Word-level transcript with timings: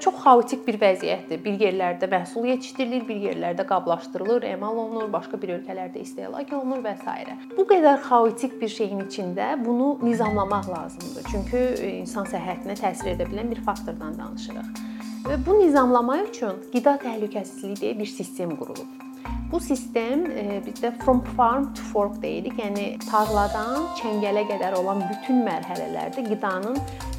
Çox 0.00 0.14
xaotik 0.22 0.66
bir 0.66 0.76
vəziyyətdir. 0.78 1.40
Bir 1.42 1.56
yerlərdə 1.58 2.06
məhsul 2.10 2.46
yetişdirilir, 2.46 3.02
bir 3.08 3.16
yerlərdə 3.28 3.64
qablaşdırılır, 3.66 4.44
emal 4.52 4.76
olunur, 4.78 5.08
başqa 5.12 5.40
bir 5.42 5.56
ölkələrdə 5.56 6.02
istehlak 6.04 6.52
olunur 6.54 6.84
və 6.84 6.94
s. 7.00 7.34
Bu 7.56 7.64
qədər 7.66 7.98
xaotik 8.06 8.60
bir 8.60 8.70
şeyin 8.74 9.02
içində 9.08 9.48
bunu 9.64 9.96
nizamlamaq 10.02 10.70
lazımdır. 10.70 11.26
Çünki 11.32 11.58
e, 11.58 11.90
insan 12.04 12.28
səhhətinə 12.30 12.78
təsir 12.78 13.14
edə 13.16 13.26
bilən 13.30 13.50
bir 13.50 13.64
faktordan 13.66 14.14
danışırıq. 14.20 14.86
Və 15.26 15.40
bu 15.46 15.58
nizamlamaq 15.64 16.30
üçün 16.30 16.62
qida 16.72 16.94
təhlükəsizliyi 17.02 17.82
deyə 17.82 17.98
bir 17.98 18.10
sistem 18.12 18.54
qurulub. 18.60 19.06
Bu 19.52 19.60
sistem 19.60 20.26
e, 20.30 20.60
bizdə 20.66 20.92
from 21.02 21.24
farm 21.36 21.70
to 21.74 21.84
fork 21.92 22.20
deyirik. 22.22 22.58
Yəni 22.60 22.90
tarladan 23.08 23.88
çəngələ 23.98 24.44
qədər 24.50 24.76
olan 24.78 25.02
bütün 25.08 25.40
mərhələlərdə 25.46 26.26
qidanın 26.28 26.76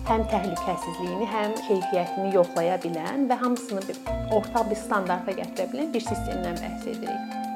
həm 0.10 0.24
təhlükəsizliyini, 0.32 1.26
həm 1.30 1.52
keyfiyyətini 1.68 2.32
yoxlaya 2.34 2.80
bilən 2.82 3.28
və 3.30 3.38
hamısını 3.44 3.84
bir 3.86 4.00
ortaq 4.34 4.72
bir 4.72 4.82
standarta 4.82 5.36
gətirə 5.38 5.70
bilən 5.70 5.94
bir 5.94 6.06
sistemdən 6.08 6.58
bəhs 6.64 6.90
edirik. 6.96 7.49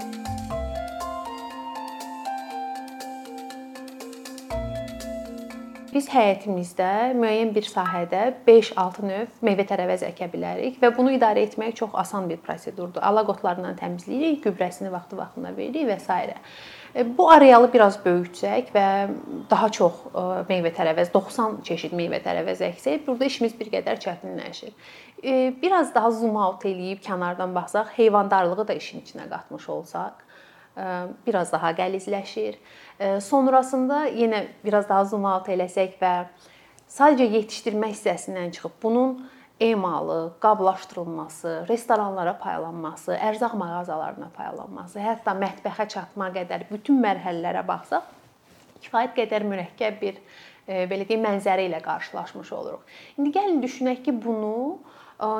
Biz 5.93 6.07
həyətimizdə 6.09 6.87
müəyyən 7.19 7.51
bir 7.53 7.67
sahədə 7.69 8.21
5-6 8.47 9.03
növ 9.05 9.33
meyvə-tərəvəz 9.45 10.01
əkə 10.07 10.25
bilərik 10.31 10.79
və 10.81 10.89
bunu 10.95 11.11
idarə 11.13 11.43
etmək 11.45 11.75
çox 11.77 11.93
asan 12.01 12.25
bir 12.31 12.39
prosedurdur. 12.41 13.03
Alaqotlarından 13.05 13.77
təmizləyirik, 13.77 14.39
gübrəsini 14.47 14.89
vaxtı-vaxtında 14.89 15.51
veririk 15.53 15.85
və 15.91 15.99
s. 16.01 16.17
E, 16.95 17.05
bu 17.17 17.27
arealı 17.35 17.69
biraz 17.75 17.99
böyütsək 18.01 18.73
və 18.73 18.87
daha 19.51 19.69
çox 19.77 20.01
e, 20.07 20.25
meyvə-tərəvəz, 20.49 21.13
90 21.13 21.61
çeşid 21.69 21.93
meyvə-tərəvəz 21.99 22.65
əksək, 22.71 23.05
burada 23.05 23.29
işimiz 23.29 23.53
bir 23.59 23.69
qədər 23.75 24.01
çətinləşir. 24.01 24.73
E, 25.21 25.53
biraz 25.61 25.93
daha 25.93 26.09
zoom 26.11 26.41
out 26.41 26.65
eləyib 26.65 27.05
kənardan 27.05 27.53
baxsaq, 27.53 27.93
heyvandarlığı 27.99 28.67
da 28.71 28.81
işin 28.81 29.05
içinə 29.05 29.29
qatmış 29.29 29.69
olsaq, 29.77 30.25
biraz 31.27 31.51
daha 31.53 31.71
qəlizləşir. 31.77 32.57
Sonrasında 33.21 34.07
yenə 34.09 34.45
biraz 34.65 34.89
daha 34.89 35.05
zoom 35.05 35.25
out 35.29 35.49
eləsək 35.53 35.99
və 36.01 36.13
sadəcə 36.89 37.29
yetişdirmə 37.37 37.91
hissəsindən 37.91 38.51
çıxıb 38.55 38.79
bunun 38.83 39.17
emalı, 39.59 40.33
qablaşdırılması, 40.41 41.65
restoranlara 41.69 42.33
paylanması, 42.39 43.13
ərzaq 43.15 43.53
mağazalarına 43.57 44.31
paylanması, 44.35 44.99
hətta 44.99 45.35
mətbəxə 45.37 45.87
çatma 45.93 46.31
qədər 46.33 46.65
bütün 46.71 46.97
mərhələlərə 47.03 47.61
baxsaq, 47.67 48.09
kifayət 48.83 49.13
qədər 49.21 49.45
mürəkkəb 49.47 50.01
bir 50.01 50.17
belə 50.89 51.07
deyim 51.07 51.23
mənzərə 51.23 51.67
ilə 51.69 51.79
qarşılaşmış 51.85 52.51
oluruq. 52.57 52.81
İndi 53.17 53.31
gəlin 53.37 53.61
düşünək 53.63 54.03
ki, 54.05 54.15
bunu 54.25 54.79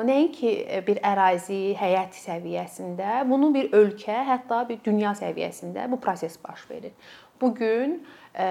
nəinki 0.06 0.50
e, 0.64 0.80
bir 0.86 1.00
ərazi, 1.04 1.74
həyət 1.78 2.16
səviyyəsində, 2.18 3.22
bunu 3.28 3.50
bir 3.54 3.72
ölkə, 3.76 4.16
hətta 4.28 4.62
bir 4.68 4.80
dünya 4.84 5.14
səviyyəsində 5.18 5.88
bu 5.92 5.98
proses 6.02 6.38
baş 6.44 6.64
verir. 6.70 6.94
Bu 7.40 7.54
gün 7.54 7.98
e, 8.34 8.46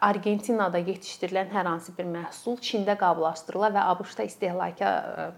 Argentinada 0.00 0.78
yetişdirilən 0.78 1.50
hər 1.52 1.68
hansı 1.68 1.92
bir 1.98 2.08
məhsul 2.08 2.60
Çində 2.62 2.96
qablaşdırıla 2.98 3.72
və 3.74 3.84
ABŞ-da 3.94 4.26
istehlaka 4.28 4.92
e, 4.96 5.28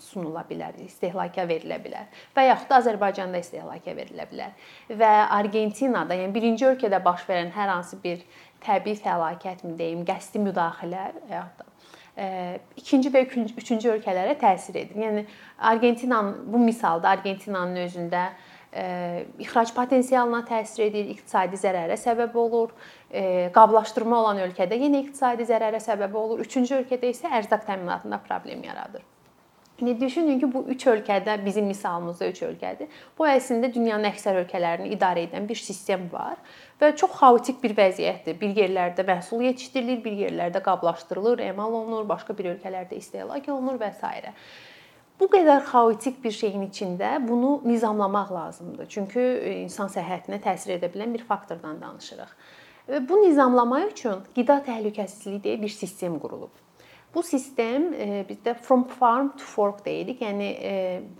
sunula 0.00 0.44
bilər, 0.48 0.78
istehlaka 0.86 1.44
verilə 1.50 1.76
bilər 1.82 2.22
və 2.36 2.46
yaxud 2.46 2.70
da 2.70 2.78
Azərbaycanda 2.80 3.40
istehlaka 3.42 3.92
verilə 3.96 4.24
bilər. 4.30 4.54
Və 5.02 5.10
Argentinada, 5.36 6.16
yəni 6.16 6.32
birinci 6.34 6.68
ölkədə 6.70 7.02
baş 7.04 7.26
verən 7.28 7.52
hər 7.56 7.74
hansı 7.74 8.00
bir 8.04 8.22
təbii 8.64 8.96
fəlakətmi 9.02 9.76
deyim, 9.76 10.06
qəsdi 10.08 10.40
müdaxilə 10.46 11.10
yaxud 11.28 11.60
da 11.60 11.70
ikinci 12.76 13.10
və 13.12 13.24
üçüncü 13.56 13.92
ölkələrə 13.96 14.36
təsir 14.40 14.76
edir. 14.76 14.96
Yəni 14.98 15.26
Argentinanın 15.58 16.40
bu 16.52 16.58
misalda 16.58 17.08
Argentinanın 17.08 17.76
özündə 17.86 18.24
ixrac 19.42 19.72
potensialına 19.74 20.44
təsir 20.46 20.84
edir, 20.86 21.08
iqtisadi 21.14 21.58
zərərə 21.58 21.96
səbəb 21.98 22.36
olur. 22.38 22.74
Qablaşdırma 23.54 24.20
olan 24.22 24.42
ölkədə 24.46 24.78
yenə 24.78 25.04
iqtisadi 25.06 25.46
zərərə 25.48 25.80
səbəb 25.82 26.14
olur. 26.14 26.44
Üçüncü 26.44 26.82
ölkədə 26.82 27.10
isə 27.10 27.32
ərzaq 27.40 27.66
təminatında 27.66 28.20
problem 28.26 28.62
yaradır. 28.64 29.02
İndi 29.80 30.00
düşünün 30.00 30.40
ki, 30.40 30.48
bu 30.52 30.60
3 30.68 30.86
ölkədə 30.86 31.44
bizim 31.44 31.64
misalımızda 31.66 32.26
3 32.28 32.42
ölkədir. 32.42 32.88
Bu 33.18 33.24
əslində 33.24 33.70
dünyanın 33.72 34.10
əksər 34.10 34.42
ölkələrini 34.42 34.90
idarə 34.92 35.22
edən 35.24 35.46
bir 35.48 35.56
sistem 35.56 36.04
var 36.12 36.36
və 36.82 36.90
çox 37.00 37.14
xaotik 37.16 37.62
bir 37.62 37.72
vəziyyətdir. 37.78 38.36
Bir 38.40 38.52
yerlərdə 38.58 39.06
məhsul 39.08 39.46
yetişdirilir, 39.46 40.04
bir 40.04 40.18
yerlərdə 40.26 40.60
qablaşdırılır, 40.68 41.40
emal 41.48 41.72
olunur, 41.72 42.04
başqa 42.08 42.36
bir 42.36 42.50
ölkələrdə 42.52 43.00
istehlak 43.00 43.48
olunur 43.48 43.80
və 43.80 43.92
s. 43.96 44.34
Bu 45.20 45.32
qədər 45.32 45.64
xaotik 45.72 46.22
bir 46.24 46.32
şeyin 46.32 46.68
içində 46.68 47.16
bunu 47.28 47.60
nizamlamaq 47.64 48.32
lazımdır. 48.32 48.86
Çünki 48.88 49.20
e, 49.20 49.58
insan 49.64 49.88
səhhətinə 49.88 50.42
təsir 50.44 50.76
edə 50.76 50.92
bilən 50.92 51.12
bir 51.16 51.24
faktordan 51.24 51.80
danışırıq. 51.80 52.32
Və 52.88 53.06
bu 53.08 53.24
nizamlamaq 53.24 53.94
üçün 53.94 54.26
qida 54.36 54.60
təhlükəsizliyi 54.68 55.40
deyə 55.44 55.62
bir 55.62 55.72
sistem 55.72 56.20
qurulub. 56.20 56.52
Bu 57.14 57.22
sistem 57.26 57.88
e, 57.92 58.22
bizdə 58.28 58.54
from 58.54 58.84
farm 58.86 59.32
to 59.38 59.46
fork 59.46 59.82
deyirik. 59.86 60.20
Yəni 60.22 60.50
e, 60.62 60.74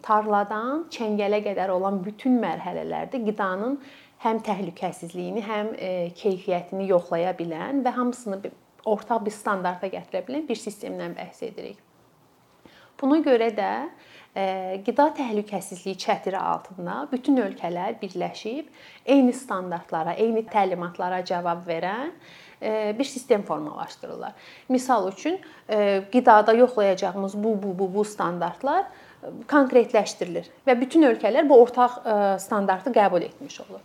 tarladan 0.06 0.84
çəngələ 0.94 1.42
qədər 1.48 1.72
olan 1.74 1.98
bütün 2.04 2.38
mərhələlərdə 2.42 3.18
qidanın 3.26 3.78
həm 4.22 4.42
təhlükəsizliyini, 4.46 5.42
həm 5.42 5.72
e, 5.74 5.90
keyfiyyətini 6.20 6.86
yoxlaya 6.92 7.34
bilən 7.38 7.82
və 7.82 7.94
hamısını 7.96 8.38
ortaq 8.86 9.24
bir 9.26 9.34
standarta 9.34 9.90
gətirə 9.90 10.22
bilən 10.28 10.46
bir 10.48 10.60
sistemdən 10.60 11.16
bəhs 11.18 11.42
edirik. 11.48 11.80
Buna 13.00 13.18
görə 13.24 13.48
də 13.56 13.72
qida 14.34 15.08
təhlükəsizliyi 15.16 15.98
çətiri 15.98 16.38
altında 16.38 17.08
bütün 17.12 17.40
ölkələr 17.42 17.96
birləşib 18.02 18.68
eyni 19.06 19.32
standartlara, 19.34 20.14
eyni 20.14 20.44
təlimatlara 20.46 21.24
cavab 21.26 21.66
verən 21.66 22.12
bir 22.98 23.04
sistem 23.04 23.42
formalaşdırırlar. 23.42 24.32
Misal 24.68 25.08
üçün 25.12 25.40
qidada 26.12 26.52
yoxlayacağımız 26.52 27.36
bu 27.44 27.62
bu 27.62 27.78
bu 27.78 27.94
bu 27.94 28.04
standartlar 28.04 28.84
konkretləşdirilir 29.48 30.46
və 30.66 30.80
bütün 30.80 31.02
ölkələr 31.10 31.48
bu 31.48 31.58
ortaq 31.62 31.98
standartı 32.40 32.92
qəbul 32.94 33.24
etmiş 33.26 33.60
olur. 33.60 33.82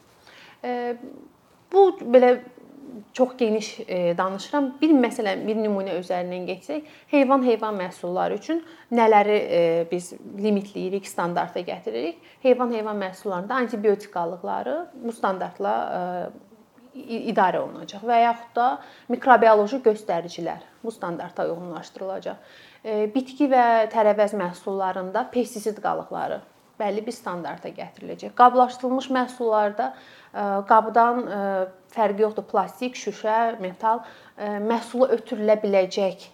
Bu 1.73 1.89
belə 2.01 2.37
çox 3.13 3.35
geniş 3.37 3.69
danışıram. 4.17 4.71
Bir 4.81 4.93
məsələn, 4.95 5.43
bir 5.47 5.59
nümunə 5.59 5.97
üzərindən 5.99 6.47
keçsək, 6.49 6.87
heyvan 7.11 7.43
heyvan 7.43 7.77
məhsulları 7.79 8.39
üçün 8.39 8.63
nələri 8.91 9.37
biz 9.91 10.13
limitləyirik, 10.39 11.07
standarta 11.07 11.63
gətiririk? 11.65 12.19
Heyvan 12.43 12.73
heyvan 12.73 12.99
məhsullarında 13.03 13.61
antibiotik 13.65 14.13
qalıqları 14.13 14.77
bu 15.03 15.11
standartla 15.15 15.75
idarə 16.95 17.59
olunacaq 17.59 18.03
və 18.07 18.21
yaxud 18.23 18.55
da 18.55 18.67
mikrobioloji 19.11 19.81
göstəricilər 19.83 20.63
bu 20.83 20.91
standarta 20.91 21.45
uyğunlaşdırılacaq. 21.49 22.37
E, 22.85 23.07
bitki 23.11 23.49
və 23.51 23.89
tərəvəz 23.91 24.35
məhsullarında 24.39 25.25
pestisid 25.33 25.81
qalıqları 25.83 26.39
bəlli 26.79 27.05
bir 27.05 27.15
standarta 27.15 27.71
gətiriləcək. 27.75 28.35
Qablaşdırılmış 28.37 29.09
məhsullarda 29.15 29.91
e, 29.93 30.45
qabdan 30.69 31.25
e, 31.25 31.41
fərqi 31.95 32.25
yoxdur, 32.27 32.47
plastik, 32.51 32.97
şüşə, 32.99 33.55
metal 33.63 34.03
məhsulu 34.67 35.07
ötürülə 35.15 35.55
biləcək 35.61 36.25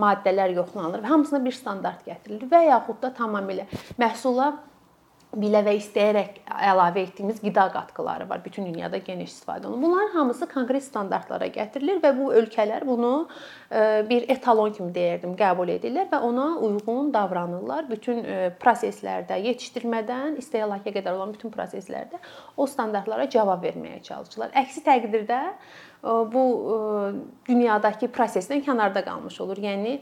maddələr 0.00 0.54
yoxlanılır 0.56 1.04
və 1.04 1.10
hamısına 1.12 1.42
bir 1.44 1.54
standart 1.56 2.06
gətirilir 2.06 2.48
və 2.50 2.62
yaxud 2.70 3.00
da 3.02 3.10
tamamilə 3.16 3.66
məhsula 4.00 4.54
bilə 5.30 5.60
və 5.62 5.76
istəyərək 5.78 6.40
əlavə 6.70 7.04
etdiyimiz 7.04 7.38
qida 7.42 7.68
qatqıları 7.70 8.26
var. 8.28 8.40
Bütün 8.44 8.66
dünyada 8.66 8.98
geniş 8.98 9.30
istifadə 9.30 9.68
olunur. 9.68 9.82
Bunların 9.82 10.12
hamısı 10.14 10.48
konkret 10.50 10.82
standartlara 10.84 11.46
gətirilir 11.54 12.00
və 12.02 12.10
bu 12.18 12.32
ölkələr 12.34 12.86
bunu 12.86 13.28
e, 13.70 14.04
bir 14.10 14.26
etalon 14.28 14.74
kimi 14.74 14.90
deyirdim, 14.94 15.36
qəbul 15.38 15.70
edirlər 15.76 16.10
və 16.10 16.20
ona 16.26 16.48
uyğun 16.58 17.12
davranırlar. 17.14 17.86
Bütün 17.90 18.24
e, 18.24 18.38
proseslərdə, 18.62 19.38
yetişdirmədən 19.46 20.40
istehlaka 20.42 20.90
qədər 20.90 21.14
olan 21.14 21.36
bütün 21.36 21.54
proseslərdə 21.54 22.18
o 22.56 22.66
standartlara 22.66 23.30
cavab 23.30 23.62
verməyə 23.64 24.02
çalışırlar. 24.02 24.50
Əksi 24.64 24.82
təqdirdə 24.88 25.42
e, 25.46 26.16
bu 26.34 26.46
dünyadakı 27.48 28.10
prosesdən 28.10 28.66
kənarda 28.66 29.06
qalmış 29.06 29.40
olur. 29.46 29.62
Yəni 29.62 30.00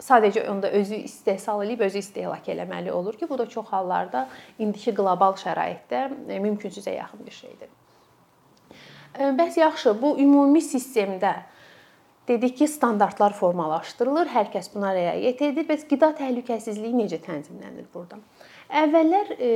sadəcə 0.00 0.46
onda 0.50 0.70
özü 0.70 1.02
istehsal 1.04 1.64
edib 1.66 1.84
özü 1.86 1.98
istehlak 1.98 2.48
eləməli 2.48 2.92
olur 2.92 3.18
ki, 3.18 3.28
bu 3.28 3.38
da 3.38 3.48
çox 3.48 3.66
hallarda 3.72 4.26
indiki 4.58 4.94
qlobal 4.96 5.36
şəraitdə 5.40 6.02
e, 6.28 6.38
mümkünsüzə 6.40 6.94
yaxın 6.96 7.26
bir 7.26 7.36
şeydir. 7.36 7.68
E, 9.18 9.32
bəs 9.40 9.60
yaxşı, 9.60 9.94
bu 10.02 10.16
ümumi 10.18 10.62
sistemdə 10.64 11.34
dedik 12.28 12.56
ki, 12.58 12.68
standartlar 12.68 13.34
formalaşdırılır, 13.34 14.30
hər 14.34 14.50
kəs 14.52 14.70
buna 14.74 14.92
riayət 14.96 15.44
edir. 15.50 15.66
Bəs 15.68 15.86
qida 15.90 16.12
təhlükəsizliyi 16.18 16.94
necə 16.96 17.18
tənzimlənir 17.24 17.88
burada? 17.94 18.20
Əvvəllər 18.70 19.32
e, 19.34 19.48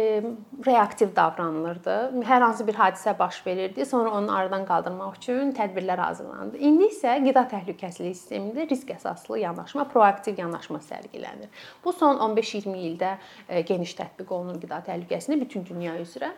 reaktiv 0.66 1.12
davranılırdı. 1.14 1.96
Hər 2.26 2.42
hansı 2.42 2.66
bir 2.66 2.74
hadisə 2.74 3.14
baş 3.18 3.40
verirdi, 3.46 3.86
sonra 3.86 4.10
onu 4.18 4.32
aradan 4.34 4.64
qaldırmaq 4.66 5.20
üçün 5.20 5.52
tədbirlər 5.54 6.02
hazırlandı. 6.02 6.58
İndi 6.58 6.88
isə 6.90 7.14
qida 7.22 7.44
təhlükəsizliyi 7.52 8.16
sistemində 8.18 8.66
risk 8.70 8.90
əsaslı 8.96 9.38
yanaşma, 9.44 9.86
proaktiv 9.92 10.40
yanaşma 10.42 10.80
sərgilənir. 10.82 11.52
Bu 11.84 11.92
son 11.94 12.18
15-20 12.26 12.82
ildə 12.88 13.14
e, 13.48 13.62
geniş 13.62 13.94
tətbiq 14.00 14.34
olunur 14.34 14.58
qida 14.62 14.82
təhlükəsizliyində 14.88 15.46
bütün 15.46 15.68
dünya 15.70 15.94
üzrə. 16.02 16.32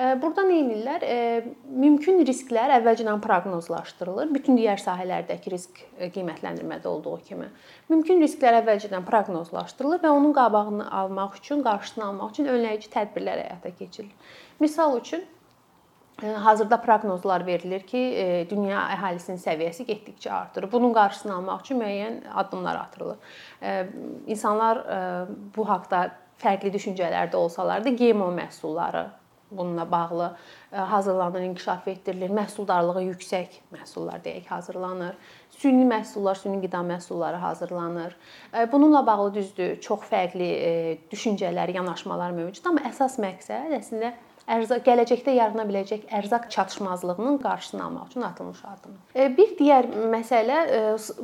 Burada 0.00 0.46
nə 0.48 0.54
edirlər? 0.62 1.02
Mümkün 1.68 2.22
risklər 2.24 2.72
əvvəlcədən 2.78 3.20
proqnozlaşdırılır. 3.20 4.30
Bütün 4.32 4.56
digər 4.56 4.80
sahələrdəki 4.80 5.52
risk 5.52 5.82
qiymətləndirmədə 6.14 6.88
olduğu 6.88 7.18
kimi. 7.26 7.50
Mümkün 7.92 8.22
risklər 8.24 8.62
əvvəlcədən 8.62 9.04
proqnozlaşdırılır 9.04 10.00
və 10.00 10.14
onun 10.14 10.32
qabağını 10.38 10.86
almaq 11.02 11.36
üçün, 11.42 11.60
qarşısını 11.66 12.06
almaq 12.06 12.32
üçün 12.32 12.48
önləyici 12.48 12.88
tədbirlər 12.94 13.44
həyata 13.44 13.74
keçirilir. 13.76 14.32
Misal 14.60 14.96
üçün 15.02 15.26
Hazırda 16.20 16.76
proqnozlar 16.80 17.46
verilir 17.46 17.80
ki, 17.88 18.00
dünya 18.50 18.82
əhalisinin 18.92 19.40
səviyyəsi 19.40 19.86
getdikcə 19.88 20.32
artır. 20.36 20.66
Bunun 20.72 20.92
qarşısını 20.92 21.32
almaq 21.38 21.62
üçün 21.64 21.80
müəyyən 21.80 22.18
addımlar 22.42 22.76
atılır. 22.76 23.16
İnsanlar 24.26 24.82
bu 25.56 25.64
haqqda 25.68 26.02
fərqli 26.40 26.72
düşüncələrdə 26.74 27.36
olsalar 27.36 27.84
da 27.84 27.92
GMO 27.96 28.28
məhsulları 28.36 29.06
bununla 29.50 29.90
bağlı 29.90 30.36
e, 30.72 30.76
hazırlanır, 30.76 31.40
inkişaf 31.40 31.88
etdirilir. 31.88 32.30
Məhsuldarlığı 32.30 33.02
yüksək 33.02 33.60
məhsullar 33.74 34.22
deyək 34.24 34.46
hazırlanır. 34.48 35.14
Süni 35.50 35.84
məhsullar, 35.84 36.34
süni 36.38 36.62
qida 36.62 36.80
məhsulları 36.92 37.36
hazırlanır. 37.36 38.16
E, 38.54 38.72
bununla 38.72 39.06
bağlı 39.06 39.34
düzdür, 39.34 39.80
çox 39.80 40.00
fərqli 40.10 40.50
e, 40.52 40.98
düşüncələr, 41.12 41.74
yanaşmalar 41.76 42.30
mövcuddur, 42.30 42.70
amma 42.72 42.86
əsas 42.90 43.18
məqsəd 43.22 43.76
əslində 43.80 44.14
ərzaq 44.50 44.84
gələcəkdə 44.86 45.34
yarana 45.36 45.64
biləcək 45.68 46.06
ərzaq 46.20 46.48
çatışmazlığının 46.50 47.38
qarşısını 47.42 47.84
almaq 47.84 48.06
üçün 48.10 48.20
atılmış 48.20 48.62
addımdır. 48.64 49.00
E, 49.14 49.36
bir 49.36 49.52
digər 49.58 49.88
məsələ 50.14 50.58
e, 50.78 50.80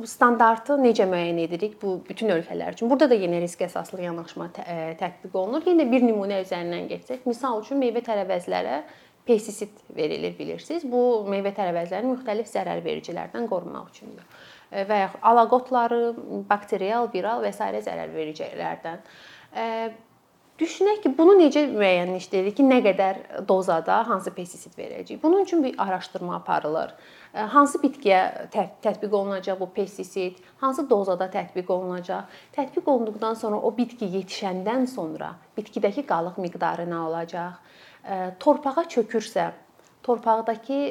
standartı 0.07 0.77
necə 0.81 1.07
müəyyən 1.09 1.41
edirik 1.45 1.81
bu 1.81 1.97
bütün 2.09 2.29
ölkələr 2.35 2.77
üçün. 2.77 2.89
Burada 2.89 3.09
da 3.09 3.17
yenə 3.17 3.41
risk 3.43 3.61
əsaslı 3.67 4.01
yanaşma 4.05 4.49
e, 4.63 4.77
tətbiq 5.01 5.35
olunur. 5.37 5.65
Yenə 5.67 5.89
bir 5.91 6.05
nümunə 6.05 6.41
üzərindən 6.45 6.89
keçsək, 6.93 7.27
misal 7.29 7.61
üçün 7.63 7.81
meyvə 7.83 8.03
tərəvəzlərə 8.05 8.81
pestisid 9.27 9.73
verilir 9.95 10.37
bilirsiniz. 10.39 10.85
Bu 10.87 11.25
meyvə 11.27 11.51
tərəvəzlərini 11.57 12.13
müxtəlif 12.13 12.47
zərərvericilərdən 12.53 13.49
qorumaq 13.51 13.91
üçündür 13.91 14.45
və 14.67 14.97
ya 14.99 15.11
alaqotları, 15.23 16.11
bakterial, 16.49 17.07
viral 17.13 17.39
və 17.45 17.53
s. 17.55 17.69
zərərvericilərdən. 17.85 19.05
Düşünək 20.57 21.03
ki, 21.03 21.11
bunu 21.13 21.35
necə 21.37 21.67
müəyyənləşdiririk 21.69 22.55
ki, 22.57 22.63
nə 22.65 22.79
qədər 22.81 23.17
dozada 23.45 23.99
hansı 24.07 24.31
pestisid 24.33 24.73
verəcəyik? 24.73 25.19
Bunun 25.21 25.43
üçün 25.45 25.61
bir 25.61 25.75
araşdırma 25.77 26.39
aparılır. 26.39 26.95
Hansı 27.53 27.77
bitkiyə 27.83 28.49
tətbiq 28.55 29.13
olunacaq 29.13 29.59
bu 29.59 29.67
pestisid, 29.75 30.39
hansı 30.57 30.87
dozada 30.89 31.27
tətbiq 31.29 31.69
olunacaq? 31.69 32.25
Tətbiq 32.57 32.89
olunduqdan 32.89 33.37
sonra 33.37 33.61
o 33.61 33.69
bitki 33.77 34.09
yetişəndən 34.17 34.89
sonra 34.89 35.35
bitkidəki 35.59 36.07
qalıq 36.09 36.41
miqdarı 36.41 36.89
nə 36.89 37.05
olacaq? 37.05 37.61
Torpağa 38.41 38.87
çökürsə, 38.89 39.51
torpaqdakı 40.01 40.81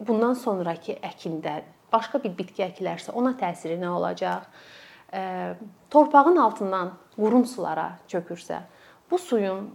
bundan 0.00 0.34
sonrakı 0.34 0.98
əkində 0.98 1.60
başqa 1.92 2.18
bir 2.24 2.34
bitki 2.34 2.66
əkilərsə, 2.66 3.14
ona 3.14 3.36
təsiri 3.38 3.78
nə 3.78 3.94
olacaq? 3.94 4.50
Torpağın 5.94 6.42
altından 6.42 6.96
qurun 7.14 7.44
sulara 7.46 7.92
çökürsə, 8.10 8.64
bu 9.10 9.18
suyun 9.18 9.66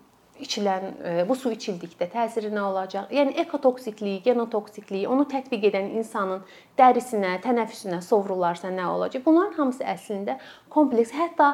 içilən 0.42 0.88
e, 1.04 1.12
bu 1.30 1.36
su 1.38 1.52
içildikdə 1.54 2.08
təsiri 2.12 2.50
nə 2.54 2.64
olacaq? 2.70 3.12
Yəni 3.14 3.36
ekotoksikliyi, 3.44 4.22
genotoksikliyi, 4.26 5.08
onu 5.08 5.28
tətbiq 5.30 5.68
edən 5.70 5.92
insanın 6.00 6.42
dərisinə, 6.80 7.38
tənəffüsünə 7.46 8.02
sovrularsa 8.06 8.74
nə 8.74 8.88
olacaq? 8.96 9.24
Bunların 9.26 9.58
hamısı 9.60 9.86
əslində 9.96 10.38
kompleks, 10.74 11.14
hətta 11.18 11.54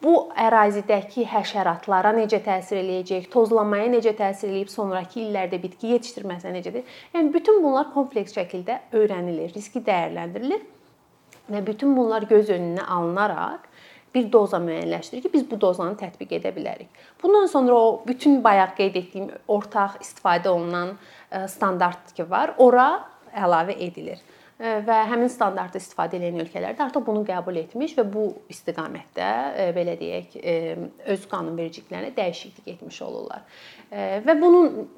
bu 0.00 0.14
ərazidəki 0.46 1.26
həşəratlara 1.28 2.14
necə 2.16 2.40
təsir 2.44 2.80
eləyəcək, 2.80 3.28
tozlanmaya 3.32 3.90
necə 3.92 4.14
təsir 4.16 4.48
eləyib, 4.48 4.70
sonrakı 4.72 5.20
illərdə 5.26 5.60
bitki 5.60 5.92
yetişdirməsinə 5.94 6.54
necədir? 6.56 6.86
Yəni 7.14 7.32
bütün 7.34 7.60
bunlar 7.64 7.90
kompleks 7.94 8.36
şəkildə 8.36 8.80
öyrənilir, 8.96 9.52
riski 9.56 9.84
dəyərləndirilir 9.84 10.64
və 11.50 11.60
bütün 11.66 11.92
bunlar 11.98 12.24
göz 12.30 12.48
önünə 12.54 12.86
alınaraq 12.96 13.68
bir 14.14 14.26
doza 14.32 14.58
müəyyənləşdirir 14.62 15.22
ki, 15.24 15.32
biz 15.32 15.46
bu 15.50 15.58
dozanı 15.60 15.96
tətbiq 16.00 16.34
edə 16.40 16.52
bilərik. 16.54 16.90
Bundan 17.22 17.46
sonra 17.50 17.76
o 17.76 17.86
bütün 18.06 18.40
bayaq 18.44 18.74
qeyd 18.78 18.98
etdiyim 19.02 19.30
ortaq 19.48 20.00
istifadə 20.02 20.50
olunan 20.50 20.96
e, 21.30 21.46
standart 21.48 22.12
ki 22.16 22.26
var, 22.30 22.54
ora 22.58 22.88
əlavə 23.30 23.76
edilir 23.86 24.18
e, 24.58 24.80
və 24.86 24.98
həmin 25.12 25.30
standartı 25.30 25.78
istifadə 25.82 26.18
edən 26.18 26.42
ölkələr 26.44 26.78
də 26.78 26.88
artıq 26.88 27.06
bunu 27.06 27.22
qəbul 27.28 27.60
etmiş 27.62 27.94
və 28.00 28.06
bu 28.12 28.26
istiqamətdə 28.50 29.28
e, 29.66 29.68
belə 29.76 29.94
deyək, 30.00 30.40
öz 31.14 31.28
qanunvericiliklərinə 31.30 32.10
dəyişiklik 32.16 32.74
etmiş 32.74 33.02
olurlar. 33.06 33.46
Və 33.90 34.34
bunun 34.38 34.88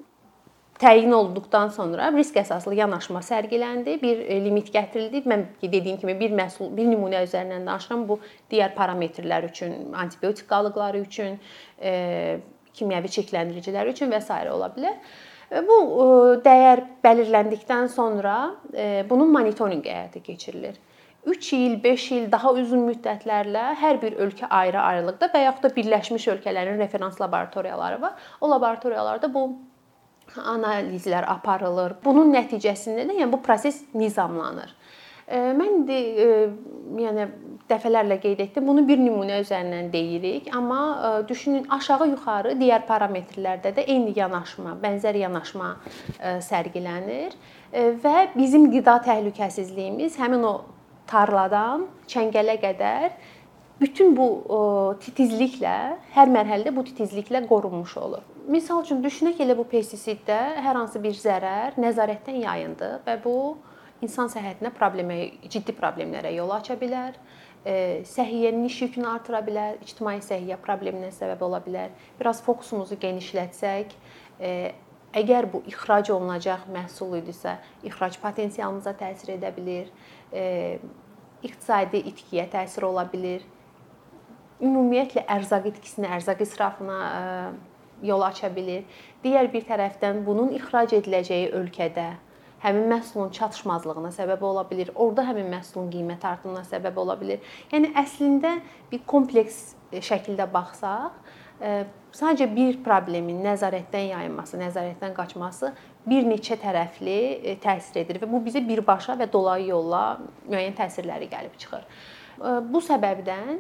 təyin 0.82 1.12
olunduqdan 1.14 1.70
sonra 1.75 2.11
risk 2.14 2.37
əsaslı 2.43 2.75
yanaşma 2.81 3.23
sərgiləndi, 3.25 3.96
bir 4.02 4.23
e, 4.26 4.38
limit 4.44 4.73
gətirildi. 4.75 5.23
Mən 5.31 5.44
dediyim 5.62 5.99
kimi 6.02 6.17
bir 6.19 6.34
məhsul, 6.37 6.73
bir 6.76 6.88
nümunə 6.90 7.23
üzərindən 7.26 7.69
danışıram. 7.70 8.06
Bu 8.08 8.19
digər 8.50 8.75
parametrlər 8.79 9.46
üçün, 9.50 9.93
antibiotik 10.05 10.49
qalıqları 10.50 11.02
üçün, 11.06 11.38
e, 11.79 12.40
kimyəvi 12.79 13.12
çirkləndiricilər 13.17 13.93
üçün 13.94 14.11
və 14.12 14.23
s. 14.23 14.38
ola 14.50 14.73
bilər. 14.76 14.99
Bu 15.69 15.79
e, 15.82 16.06
dəyər 16.46 16.87
belirləndikdən 17.05 17.93
sonra 17.93 18.38
bunun 19.11 19.31
monitorinqi 19.34 19.93
həyata 19.93 20.23
keçirilir. 20.25 20.81
3 21.25 21.52
il, 21.52 21.75
5 21.82 22.05
il, 22.17 22.25
daha 22.32 22.50
uzun 22.58 22.81
müddətlərlə 22.88 23.69
hər 23.79 24.00
bir 24.02 24.17
ölkə 24.25 24.49
ayrı-ayrılıqda 24.50 25.29
və 25.31 25.43
yaxud 25.44 25.69
da 25.69 25.76
Birləşmiş 25.76 26.26
Ölkələrin 26.32 26.81
referans 26.82 27.20
laboratoriyaları 27.20 28.00
var. 28.02 28.17
O 28.40 28.50
laboratoriyalarda 28.50 29.31
bu 29.34 29.44
analizlər 30.37 31.26
aparılır. 31.29 31.99
Bunun 32.05 32.32
nəticəsində 32.34 33.08
də 33.08 33.19
yəni 33.20 33.32
bu 33.32 33.43
proses 33.43 33.82
nizamlanır. 33.94 34.73
Mən 35.32 35.69
indi 35.69 35.99
yəni 36.99 37.26
dəfələrlə 37.70 38.19
qeyd 38.20 38.40
etdim. 38.43 38.67
Bunu 38.69 38.82
bir 38.88 38.99
nümunə 39.00 39.38
üzərindən 39.40 39.93
deyirik, 39.93 40.50
amma 40.52 41.23
düşünün 41.29 41.69
aşağı-yuxarı 41.73 42.56
digər 42.61 42.82
parametrlərdə 42.88 43.73
də 43.76 43.84
eyni 43.87 44.12
yanaşma, 44.17 44.75
bənzər 44.82 45.17
yanaşma 45.23 45.70
sərgilənir 46.49 47.38
və 48.02 48.17
bizim 48.34 48.67
qida 48.75 48.99
təhlükəsizliyimiz 49.06 50.19
həmin 50.20 50.44
o 50.44 50.52
tarladan 51.08 51.87
çəngələ 52.11 52.58
qədər 52.67 53.14
bütün 53.81 54.12
bu 54.19 54.29
titizliklə 55.01 55.77
hər 56.19 56.34
mərhələdə 56.34 56.74
bu 56.77 56.84
titizliklə 56.91 57.46
qorunmuş 57.48 57.96
olur. 58.05 58.27
Məsəl 58.43 58.81
üçün 58.82 59.03
düşünək 59.05 59.39
elə 59.44 59.55
bu 59.55 59.63
pestisiddə 59.70 60.37
hər 60.65 60.75
hansı 60.75 60.99
bir 61.03 61.15
zərər 61.15 61.77
nəzarətdən 61.79 62.41
yayındı 62.43 62.89
və 63.06 63.15
bu 63.22 63.34
insan 64.03 64.31
səhhətinə 64.32 64.72
problemə, 64.75 65.19
ciddi 65.46 65.75
problemlərə 65.77 66.32
yol 66.34 66.51
aça 66.56 66.75
bilər. 66.81 67.15
Səhiyyənin 67.63 68.67
iş 68.67 68.81
yükünü 68.82 69.06
artıra 69.06 69.44
bilər, 69.46 69.79
ictimai 69.87 70.17
səhiyyə 70.27 70.58
probleminə 70.65 71.13
səbəb 71.15 71.44
ola 71.46 71.63
bilər. 71.63 71.94
Biraz 72.19 72.43
fokusumuzu 72.43 72.99
genişlətsək, 73.05 73.94
əgər 75.22 75.51
bu 75.53 75.63
ixrac 75.70 76.11
olunacaq 76.11 76.67
məhsul 76.75 77.15
idisə, 77.22 77.61
ixrac 77.87 78.19
potensialımıza 78.19 78.96
təsir 78.99 79.37
edə 79.37 79.55
bilər, 79.55 79.93
iqtisadi 81.46 82.03
itkiyə 82.11 82.51
təsir 82.51 82.91
ola 82.91 83.06
bilər. 83.06 83.46
Ümumiyyətlə 84.63 85.29
ərzaq 85.31 85.70
itkisinə, 85.77 86.11
ərzaq 86.19 86.43
israfına 86.43 86.99
yol 88.02 88.26
aça 88.26 88.50
bilər. 88.52 88.84
Digər 89.24 89.48
bir 89.52 89.64
tərəfdən 89.68 90.24
bunun 90.26 90.52
ixrac 90.58 90.94
ediləcəyi 90.98 91.52
ölkədə 91.58 92.10
həmin 92.62 92.86
məhsulun 92.92 93.32
çatışmazlığına 93.34 94.12
səbəb 94.14 94.42
ola 94.46 94.64
bilər. 94.68 94.92
Orda 94.94 95.24
həmin 95.26 95.50
məhsulun 95.50 95.90
qiymət 95.92 96.26
artımına 96.28 96.62
səbəb 96.68 96.98
ola 97.02 97.16
bilər. 97.18 97.42
Yəni 97.72 97.92
əslində 97.98 98.56
bir 98.92 99.02
kompleks 99.10 99.74
şəkildə 99.92 100.46
baxsaq, 100.52 101.18
e, 101.58 101.74
sadəcə 102.14 102.48
bir 102.54 102.78
problemin 102.84 103.42
nəzarətdən 103.44 104.12
yayınması, 104.12 104.60
nəzarətdən 104.62 105.14
qaçması 105.16 105.72
bir 106.06 106.26
neçə 106.28 106.58
tərəfli 106.62 107.20
e, 107.42 107.56
təsir 107.62 108.02
edir 108.04 108.22
və 108.22 108.30
bu 108.30 108.42
bizə 108.46 108.62
birbaşa 108.66 109.18
və 109.20 109.30
dolayı 109.32 109.72
yolla 109.72 110.04
müəyyən 110.46 110.78
təsirləri 110.78 111.30
gəlib 111.32 111.58
çıxır. 111.58 111.82
E, 111.82 112.54
bu 112.70 112.82
səbəbdən 112.84 113.58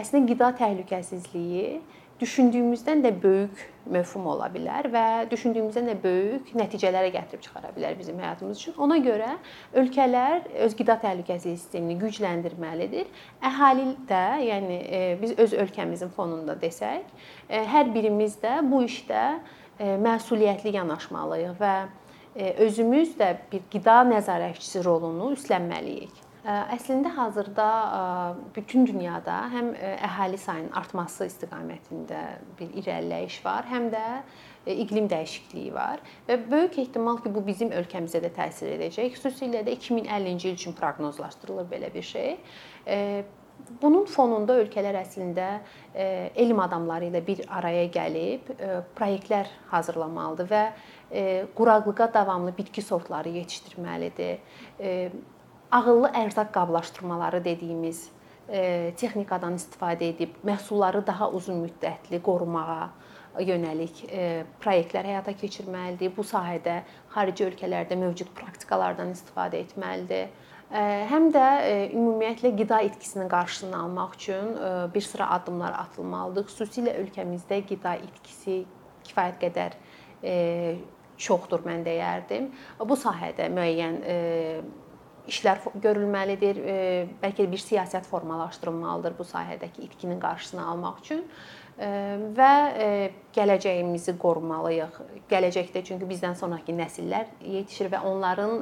əslində 0.00 0.32
qida 0.32 0.54
təhlükəsizliyi 0.62 1.82
düşündüyümüzdən 2.22 3.02
də 3.02 3.10
böyük 3.22 3.62
məfhum 3.90 4.28
ola 4.30 4.46
bilər 4.54 4.86
və 4.92 5.04
düşündüyümüzdən 5.30 5.88
də 5.90 5.96
böyük 6.04 6.52
nəticələrə 6.54 7.10
gətirib 7.14 7.42
çıxara 7.42 7.72
bilər 7.74 7.96
bizim 7.98 8.20
həyatımız 8.22 8.60
üçün. 8.60 8.76
Ona 8.84 8.98
görə 9.02 9.32
ölkələr 9.82 10.46
öz 10.66 10.76
qida 10.78 10.96
təhlükəsizliyi 11.02 11.58
sistemini 11.58 11.98
gücləndirməlidir. 12.00 13.10
Əhali 13.42 13.88
də, 14.08 14.24
yəni 14.46 14.78
e, 14.86 15.02
biz 15.22 15.34
öz 15.42 15.56
ölkəmizin 15.64 16.14
fonunda 16.14 16.54
desək, 16.62 17.10
e, 17.48 17.64
hər 17.74 17.90
birimiz 17.94 18.38
də 18.42 18.60
bu 18.70 18.84
işdə 18.86 19.24
e, 19.32 19.96
məsuliyyətli 20.06 20.76
yanaşmalıyıq 20.78 21.58
və 21.60 21.76
özümüz 22.64 23.18
də 23.18 23.34
bir 23.52 23.66
qida 23.72 23.98
nəzarətçisi 24.08 24.80
rolunu 24.86 25.34
üstlənməliyik. 25.34 26.22
Əslində 26.42 27.12
hazırda 27.14 27.64
bütün 28.56 28.82
dünyada 28.86 29.44
həm 29.52 29.68
əhali 29.78 30.38
sayının 30.42 30.72
artması 30.74 31.28
istiqamətində 31.30 32.22
bir 32.58 32.72
irəliləyiş 32.82 33.36
var, 33.44 33.68
həm 33.70 33.86
də 33.92 34.02
iqlim 34.74 35.06
dəyişikliyi 35.10 35.70
var 35.74 36.02
və 36.26 36.40
böyük 36.50 36.80
ehtimal 36.82 37.20
ki, 37.22 37.30
bu 37.30 37.44
bizim 37.46 37.70
ölkəmizə 37.70 38.18
də 38.24 38.32
təsir 38.34 38.74
edəcək. 38.74 39.14
Xüsusilə 39.14 39.62
də 39.62 39.76
2050-ci 39.76 40.50
il 40.50 40.58
üçün 40.58 40.74
proqnozlaşdırılır 40.74 41.70
belə 41.70 41.94
bir 41.94 42.02
şey. 42.10 42.36
Bunun 43.78 44.08
fonunda 44.10 44.56
ölkələr 44.58 44.98
əslində 44.98 45.60
elm 45.94 46.58
adamları 46.64 47.12
ilə 47.12 47.20
bir 47.22 47.44
araya 47.54 47.84
gəlib 47.94 48.50
layihələr 48.98 49.46
hazırlamalıdır 49.70 50.50
və 50.50 50.64
quraqlığa 51.54 52.08
davamlı 52.14 52.56
bitki 52.58 52.82
sortları 52.82 53.30
yetişdirməlidir 53.38 54.42
ağıllı 55.72 56.08
ərzaq 56.08 56.52
qablaşdırmaları 56.52 57.44
dediyimiz 57.44 58.08
e, 58.48 58.92
texnikadan 58.96 59.56
istifadə 59.56 60.10
edib 60.12 60.36
məhsulları 60.44 61.00
daha 61.06 61.30
uzun 61.30 61.62
müddətli 61.64 62.20
qorumağa 62.22 62.90
yönəlik 63.40 64.02
e, 64.10 64.44
layihələr 64.64 65.08
həyata 65.08 65.32
keçirməlidir. 65.40 66.12
Bu 66.16 66.26
sahədə 66.28 66.82
xarici 67.14 67.46
ölkələrdə 67.48 67.96
mövcud 67.96 68.34
praktikalardan 68.36 69.14
istifadə 69.16 69.62
etməlidir. 69.64 70.28
E, 70.68 70.84
həm 71.08 71.30
də 71.32 71.46
ümumiyyətlə 71.96 72.52
qida 72.60 72.82
itkisinin 72.90 73.32
qarşısını 73.32 73.82
almaq 73.86 74.16
üçün 74.20 74.54
bir 74.94 75.08
sıra 75.08 75.30
addımlar 75.38 75.78
atılmalıdır. 75.86 76.50
Xüsusilə 76.52 76.98
ölkəmizdə 77.00 77.62
qida 77.72 77.96
itkisi 78.10 78.64
kifayət 79.08 79.40
qədər 79.46 79.80
çoxdur 81.22 81.64
mən 81.64 81.82
deyərdim. 81.86 82.52
Bu 82.88 82.96
sahədə 82.98 83.48
müəyyən 83.52 83.96
işlər 85.30 85.60
görülməlidir. 85.82 86.58
Bəlkə 87.22 87.46
bir 87.50 87.62
siyasət 87.62 88.08
formalaşdırılmalıdır 88.10 89.16
bu 89.18 89.26
sahədəki 89.28 89.86
itkinin 89.86 90.20
qarşısını 90.22 90.64
almaq 90.74 90.98
üçün 91.04 91.22
və 92.36 92.50
gələcəyimizi 93.36 94.16
qorumalıyıq. 94.20 95.00
Gələcəkdə 95.30 95.84
çünki 95.88 96.08
bizdən 96.10 96.36
sonrakı 96.38 96.74
nəsillər 96.76 97.32
yetişir 97.54 97.92
və 97.94 98.02
onların 98.10 98.52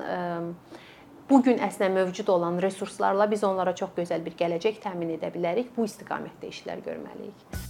bu 1.31 1.43
gün 1.47 1.61
əslində 1.63 1.93
mövcud 1.95 2.29
olan 2.29 2.61
resurslarla 2.63 3.31
biz 3.31 3.45
onlara 3.45 3.75
çox 3.75 3.97
gözəl 3.97 4.25
bir 4.27 4.39
gələcək 4.39 4.81
təmin 4.83 5.17
edə 5.19 5.33
bilərik. 5.35 5.75
Bu 5.77 5.89
istiqamətdə 5.89 6.51
işlər 6.55 6.83
görməliyik. 6.87 7.70